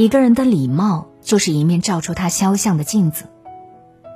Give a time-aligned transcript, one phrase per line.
[0.00, 3.26] 一个人的礼貌就是一面照出他肖像的镜子。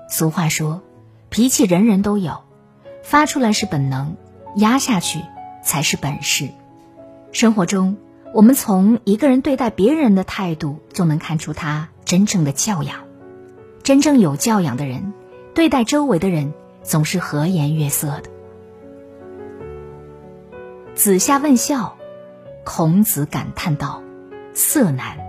[0.08, 0.80] 俗话说，
[1.28, 2.42] 脾气人人都有，
[3.02, 4.16] 发出来是本能，
[4.56, 5.20] 压下去
[5.62, 6.48] 才是本事。
[7.32, 7.98] 生活中，
[8.32, 13.00] 我们从一个人对待别人的态度就能看出他真正的教养。
[13.82, 15.12] 真正有教养的人，
[15.54, 18.30] 对待周围的人总是和颜悦色的。
[20.94, 21.98] 子夏问孝，
[22.64, 24.02] 孔子感叹道
[24.54, 25.22] ：“色难。”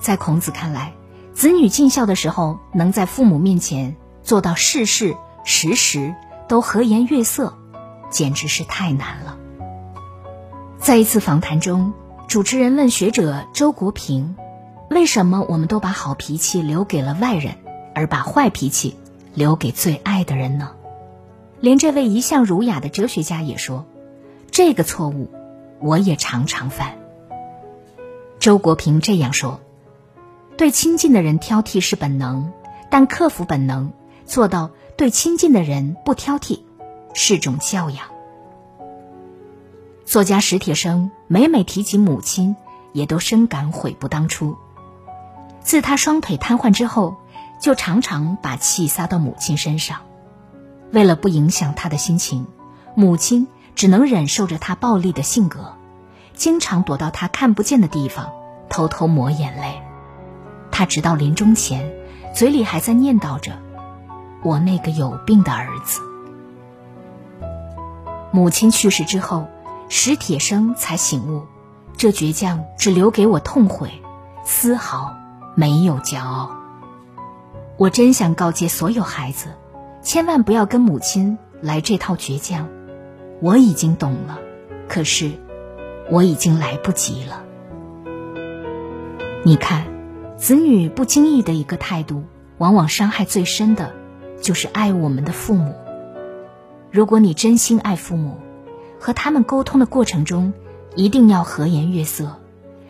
[0.00, 0.92] 在孔子看来，
[1.34, 6.14] 子女尽孝的时候，能在父母面前做到事事时时
[6.48, 7.54] 都和颜悦色，
[8.10, 9.36] 简直是太难了。
[10.78, 11.92] 在一次访谈中，
[12.28, 14.36] 主持人问学者周国平
[14.90, 17.54] ：“为什么我们都把好脾气留给了外人，
[17.94, 18.96] 而把坏脾气
[19.34, 20.70] 留给最爱的人呢？”
[21.60, 23.84] 连这位一向儒雅的哲学家也说
[24.52, 25.28] ：“这个错误，
[25.80, 26.96] 我也常常犯。”
[28.38, 29.60] 周国平这样说。
[30.58, 32.50] 对亲近的人挑剔是本能，
[32.90, 33.92] 但克服本能，
[34.26, 36.62] 做到对亲近的人不挑剔，
[37.14, 38.06] 是种教养。
[40.04, 42.56] 作家史铁生每每提起母亲，
[42.92, 44.56] 也都深感悔不当初。
[45.60, 47.14] 自他双腿瘫痪之后，
[47.60, 50.00] 就常常把气撒到母亲身上。
[50.90, 52.48] 为了不影响他的心情，
[52.96, 55.76] 母亲只能忍受着他暴力的性格，
[56.34, 58.32] 经常躲到他看不见的地方，
[58.68, 59.82] 偷偷抹眼泪。
[60.78, 61.90] 他直到临终前，
[62.32, 63.50] 嘴里还在念叨着
[64.46, 66.00] ：“我那个有病的儿子。”
[68.30, 69.48] 母亲去世之后，
[69.88, 71.42] 史铁生才醒悟，
[71.96, 73.90] 这倔强只留给我痛悔，
[74.44, 75.16] 丝毫
[75.56, 76.52] 没有骄傲。
[77.76, 79.48] 我真想告诫所有孩子，
[80.00, 82.68] 千万不要跟母亲来这套倔强。
[83.42, 84.38] 我已经懂了，
[84.88, 85.32] 可是
[86.08, 87.42] 我已经来不及了。
[89.44, 89.97] 你看。
[90.38, 92.22] 子女不经意的一个态度，
[92.58, 93.92] 往往伤害最深的，
[94.40, 95.74] 就是爱我们的父母。
[96.92, 98.38] 如果你真心爱父母，
[99.00, 100.52] 和他们沟通的过程中，
[100.94, 102.40] 一定要和颜悦色，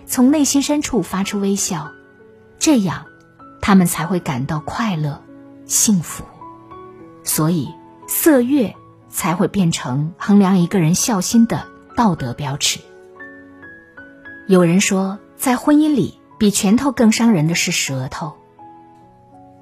[0.04, 1.91] 从内心深处发出微笑，
[2.59, 3.06] 这样，
[3.62, 5.22] 他们才会感到快乐、
[5.65, 6.25] 幸福。
[7.25, 7.70] 所以，
[8.06, 8.76] 色悦
[9.09, 11.66] 才会变成衡量一个人孝心的
[11.97, 12.78] 道德标尺。
[14.47, 16.19] 有人说，在婚姻里。
[16.38, 18.34] 比拳头更伤人的是舌头。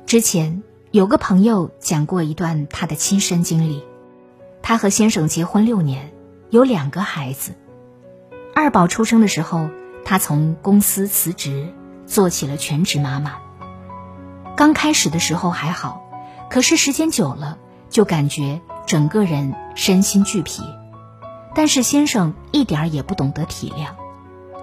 [0.04, 3.82] 之前有个朋友讲过一段他的亲身经历，
[4.62, 6.12] 他和先生结婚六年，
[6.50, 7.54] 有两个孩子。
[8.54, 9.70] 二宝出生的时候，
[10.04, 11.72] 他从公司辞职，
[12.06, 13.36] 做起了全职妈妈。
[14.54, 16.03] 刚开始的时候还好，
[16.50, 20.62] 可是时间久了，就感觉整个人身心俱疲。
[21.54, 23.88] 但是先生一点儿也不懂得体谅，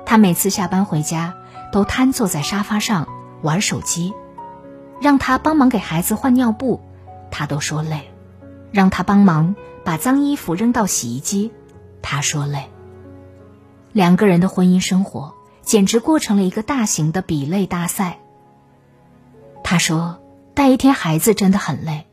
[0.06, 1.34] 他每次下班回家。
[1.73, 3.07] 都瘫坐在沙发上
[3.41, 4.13] 玩手机，
[5.01, 6.79] 让他帮忙给孩子换尿布，
[7.31, 8.01] 他都说累；
[8.72, 11.51] 让他帮忙把脏衣服扔到洗衣机，
[12.03, 12.69] 他说累。
[13.91, 18.19] 两个人的婚姻生活简直过成了一个大型的比累大赛。
[19.63, 20.22] 他说
[20.53, 22.05] 带一天孩子真的很累，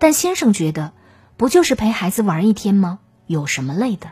[0.00, 0.90] 但先生觉得
[1.36, 2.98] 不就是陪孩子玩一天吗？
[3.28, 4.08] 有什么累的？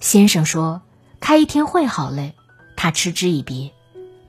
[0.00, 0.80] 先生说
[1.20, 2.35] 开一天会好累。
[2.86, 3.72] 他嗤之以鼻：“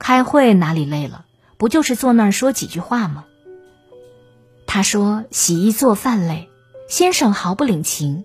[0.00, 1.26] 开会哪里累了？
[1.58, 3.24] 不就是坐那儿说几句话吗？”
[4.66, 6.50] 他说：“洗衣做饭累。”
[6.90, 8.24] 先生毫不领情：“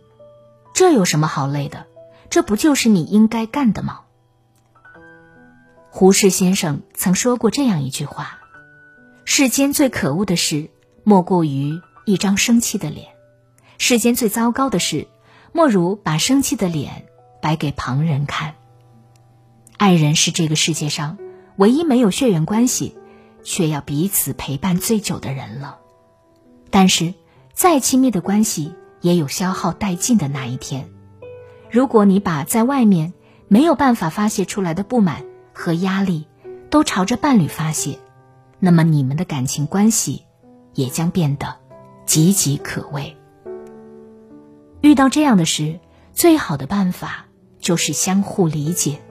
[0.74, 1.86] 这有什么好累的？
[2.32, 4.00] 这不就是你应该干的吗？”
[5.92, 8.40] 胡适先生曾说过这样一句话
[9.26, 10.72] ：“世间最可恶的事，
[11.04, 13.06] 莫过于一张生气的脸；
[13.78, 15.08] 世间最糟糕的事，
[15.52, 17.06] 莫如把生气的脸
[17.40, 18.56] 摆给旁人看。”
[19.84, 21.18] 爱人是这个世界上
[21.58, 22.98] 唯一没有血缘关系，
[23.44, 25.80] 却要彼此陪伴最久的人了。
[26.70, 27.14] 但是，
[27.52, 30.90] 再亲密的关系也有消耗殆尽的那一天。
[31.70, 33.14] 如果你把在外面
[33.50, 36.28] 没有办法发泄出来的不满和压力，
[36.70, 38.00] 都朝着伴侣发泄，
[38.60, 40.24] 那么你们的感情关系
[40.76, 41.58] 也将变得
[42.08, 43.18] 岌岌可危。
[44.80, 45.82] 遇到这样的事，
[46.14, 47.26] 最好的办法
[47.60, 49.02] 就是相互理解。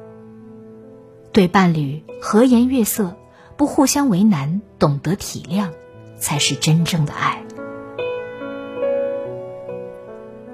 [1.33, 3.17] 对伴侣和颜悦色，
[3.57, 5.71] 不互相为难，懂得体谅，
[6.19, 7.43] 才是真正的爱。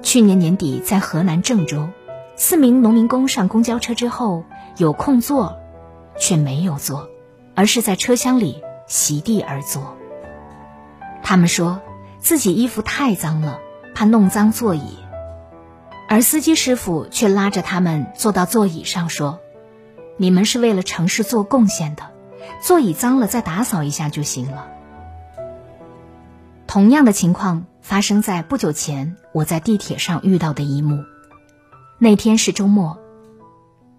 [0.02, 1.88] 去年年底，在河南郑州，
[2.36, 4.44] 四名农民工上公交车之后
[4.76, 5.58] 有空座，
[6.16, 7.08] 却没有坐，
[7.56, 9.96] 而是在车厢里席地而坐。
[11.24, 11.82] 他们说
[12.20, 13.58] 自己衣服太脏了，
[13.96, 14.98] 怕弄脏座椅，
[16.08, 19.40] 而司机师傅却拉着他们坐到座椅上说
[20.18, 22.02] ：“你们是为了城市做贡献的，
[22.62, 24.68] 座椅脏了再打扫一下就行了。”
[26.68, 27.64] 同样的情况。
[27.80, 31.04] 发生在不久前，我在地铁上遇到的一幕。
[31.98, 32.98] 那天是周末，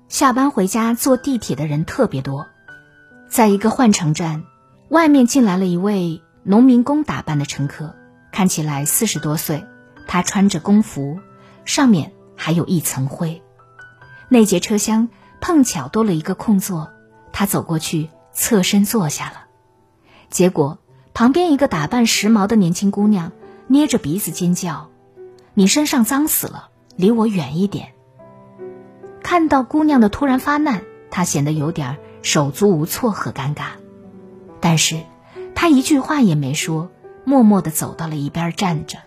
[0.10, 2.46] 下班回家坐地铁的人特别多。
[3.32, 4.44] 在一个换乘站，
[4.90, 7.96] 外面进来了一位农民工打扮的乘客，
[8.32, 9.66] 看起来四十多岁。
[10.08, 11.20] 他穿着工服，
[11.66, 13.42] 上面还有一层灰。
[14.28, 15.10] 那节车厢
[15.42, 16.90] 碰巧多了一个空座，
[17.32, 19.46] 他走过去侧身坐下了。
[20.30, 20.80] 结果
[21.14, 23.32] 旁边一个打扮时髦的年轻姑娘。
[23.72, 24.90] 捏着鼻子尖叫
[25.54, 27.90] ：“你身上脏死了，离我远一点！”
[29.22, 30.82] 看到姑娘的突然发难，
[31.12, 33.74] 他显得有点手足无措和尴尬。
[34.60, 35.04] 但是，
[35.54, 36.90] 他一句话也没说，
[37.26, 38.98] 默默地走到了一边站着。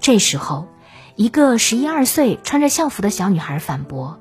[0.00, 0.68] 这时候，
[1.16, 4.20] 一个十一二岁、穿着校服的小女孩反驳：“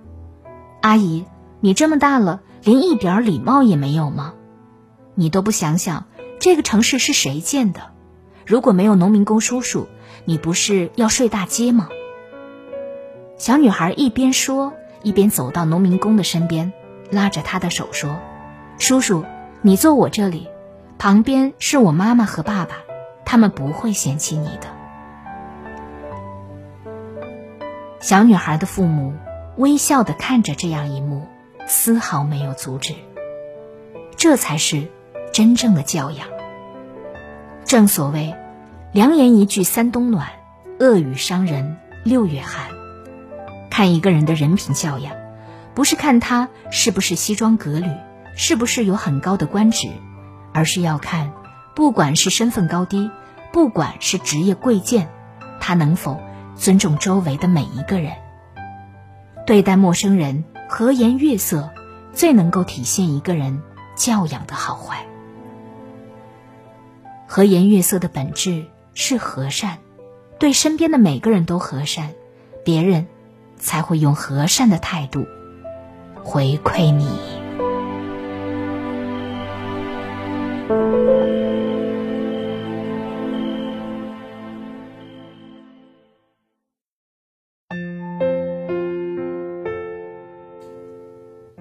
[0.82, 1.26] 阿姨，
[1.60, 4.34] 你这么大了，连一点礼貌也没有吗？
[5.16, 6.06] 你都不想想，
[6.40, 7.92] 这个城市是谁建的？”
[8.48, 9.88] 如果没有农民工叔叔，
[10.26, 11.90] 你不是要睡大街吗？
[13.38, 14.74] 小女孩一边说，
[15.04, 16.74] 一边走到农民工的身边，
[17.12, 18.18] 拉着他的手说
[18.80, 19.24] ：“叔叔，
[19.62, 20.48] 你坐我这里，
[20.98, 22.78] 旁边是我妈妈和爸爸，
[23.24, 24.68] 他们不会嫌弃你的。”
[28.02, 29.14] 小女孩的父母
[29.60, 31.28] 微笑的看着这样一幕，
[31.68, 32.96] 丝毫没有阻止。
[34.16, 34.88] 这才是
[35.34, 36.28] 真正的教养。
[37.66, 38.34] 正所谓，
[38.94, 40.30] 良言一句三冬暖，
[40.80, 41.76] 恶语伤人
[42.06, 42.70] 六月寒。
[43.70, 45.14] 看一个人的人品教养，
[45.76, 47.90] 不是看他是不是西装革履，
[48.38, 49.90] 是不是有很高的官职，
[50.54, 51.34] 而是要看，
[51.76, 53.12] 不管是身份高低，
[53.52, 55.10] 不管是职业贵贱，
[55.60, 56.18] 他能否
[56.56, 58.14] 尊重周围的每一个人。
[59.50, 61.72] 对待陌生人和颜悦色，
[62.14, 63.64] 最能够体现一个人
[63.96, 65.08] 教养的好坏。
[67.28, 69.80] 和颜悦色的本质是和善，
[70.38, 72.12] 对身边的每个人都和善，
[72.64, 73.08] 别人
[73.58, 75.26] 才会用和善的态度
[76.24, 77.08] 回馈你。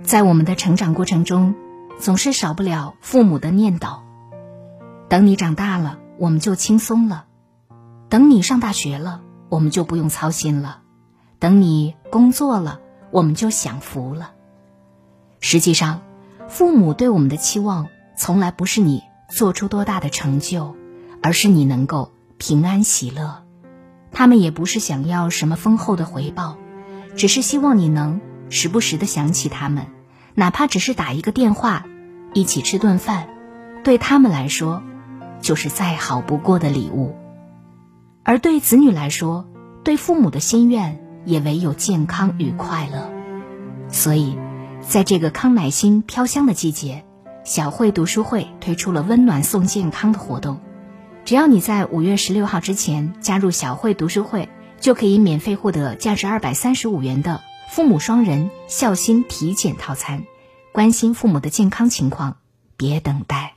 [0.09, 1.55] 在我们的成长过程中，
[1.99, 3.99] 总是少不了父母的念叨。
[5.07, 7.27] 等你长大了，我们就轻松了；
[8.09, 9.21] 等你上大学了，
[9.51, 10.81] 我们就不用操心了；
[11.39, 14.31] 等你工作了，我们就享福了。
[15.41, 16.01] 实际上，
[16.49, 20.75] 父母对我们的期望，从来不是你做出多大的成就，
[21.23, 23.45] 而是你能够平安喜乐。
[24.11, 26.57] 他们也不是想要什么丰厚的回报，
[27.15, 29.85] 只是希望你能时不时的想起他们，
[30.39, 31.85] 哪怕只是打一个电话，
[32.33, 33.27] 一起吃顿饭，
[33.83, 34.85] 对他们来说。
[35.41, 37.15] 就是再好不过的礼物，
[38.25, 39.49] 而对子女来说，
[39.85, 43.09] 对父母的心愿也唯有健康与快乐。
[43.89, 44.37] 所以，
[44.81, 47.05] 在这个康乃馨飘香的季节，
[47.45, 50.61] 小慧读书会推出了温暖送健康的活动。
[51.25, 54.49] 只要你在五月十六号之前加入小慧读书会，
[54.81, 60.25] 就可以免费获得价值二百三十五元的父母双人孝心体检套餐。
[60.73, 62.39] 关心父母的健康情况，
[62.79, 63.57] 别等待。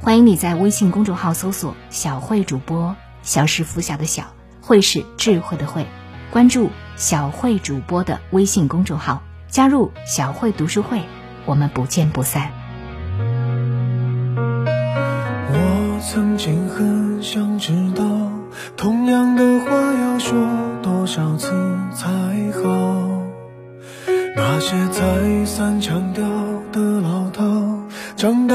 [0.00, 5.86] 欢迎你在微信公众号搜索“小慧主播”，小是拂晓的小，慧是智慧的慧，
[6.30, 11.02] 关注小慧主播的微信公众号，加入小慧读书会，
[11.44, 12.55] 我们不见不散。
[18.76, 20.36] 同样的话要说
[20.82, 21.50] 多少次
[21.94, 22.08] 才
[22.52, 23.22] 好？
[24.36, 26.22] 那些再三强调
[26.72, 27.42] 的老套，
[28.16, 28.54] 长大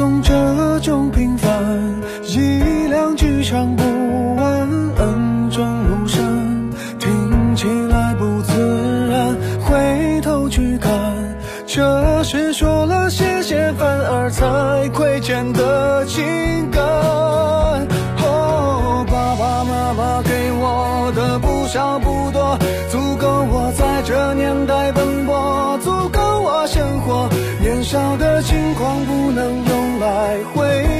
[0.00, 1.49] 送这种平凡。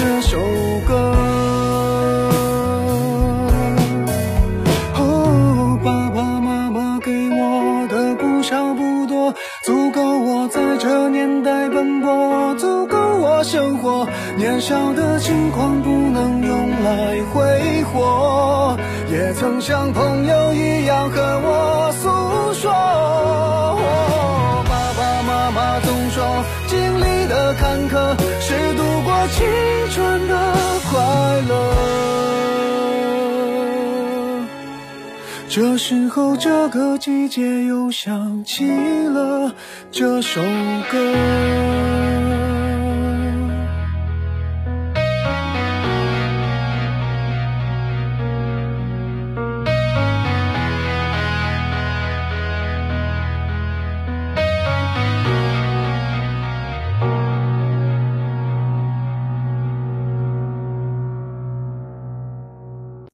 [0.00, 0.38] 这首
[0.88, 0.94] 歌。
[4.96, 14.08] 哦，爸爸妈妈给我的不少不多，足够我在这年代奔波，足够我生活。
[14.38, 18.78] 年少的轻狂不能用来挥霍，
[19.12, 22.08] 也曾像朋友一样和我诉
[22.54, 22.72] 说。
[24.64, 28.16] 爸爸妈妈总说经历的坎坷
[29.90, 30.34] 穿的
[30.88, 31.00] 快
[31.48, 31.54] 乐，
[35.48, 38.64] 这时候这个季节又想起
[39.08, 39.52] 了
[39.90, 40.40] 这首
[40.90, 42.19] 歌。